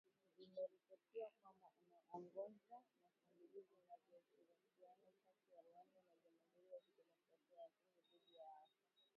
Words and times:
vimeripoti 0.37 1.19
kwamba 1.43 1.69
anaongoza 1.87 2.75
mashambulizi 2.95 3.79
mapya, 3.87 4.19
ushirikiano 4.31 5.11
kati 5.29 5.53
ya 5.53 5.61
Rwanda 5.67 5.99
na 6.07 6.15
Jamuhuri 6.25 6.69
ya 6.71 6.79
Kidemokrasia 6.87 7.61
ya 7.61 7.69
Kongo 7.69 8.09
dhidi 8.09 8.37
ya 8.37 8.45
waasi 8.45 8.81